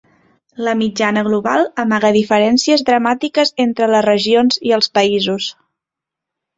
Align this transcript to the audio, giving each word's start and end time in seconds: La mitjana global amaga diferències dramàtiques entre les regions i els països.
La 0.67 0.71
mitjana 0.79 1.23
global 1.27 1.67
amaga 1.83 2.11
diferències 2.17 2.85
dramàtiques 2.89 3.55
entre 3.69 3.93
les 3.95 4.09
regions 4.11 4.63
i 4.71 4.79
els 4.81 4.93
països. 5.01 5.57